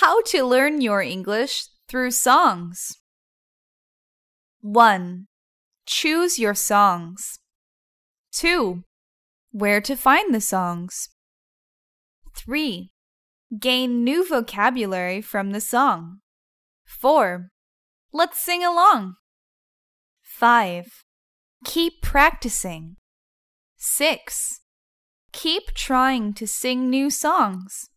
How 0.00 0.22
to 0.22 0.42
learn 0.42 0.80
your 0.80 1.02
English 1.02 1.68
through 1.86 2.10
songs. 2.10 2.98
1. 4.60 5.28
Choose 5.86 6.36
your 6.36 6.54
songs. 6.54 7.38
2. 8.32 8.82
Where 9.52 9.80
to 9.80 9.94
find 9.94 10.34
the 10.34 10.40
songs. 10.40 11.10
3. 12.34 12.90
Gain 13.60 14.02
new 14.02 14.28
vocabulary 14.28 15.20
from 15.20 15.52
the 15.52 15.60
song. 15.60 16.18
4. 16.84 17.50
Let's 18.12 18.44
sing 18.44 18.64
along. 18.64 19.14
5. 20.22 21.04
Keep 21.64 22.02
practicing. 22.02 22.96
6. 23.76 24.60
Keep 25.30 25.72
trying 25.72 26.34
to 26.34 26.48
sing 26.48 26.90
new 26.90 27.10
songs. 27.10 27.90